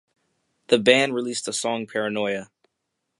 [0.69, 2.49] The band released the song Paranoia!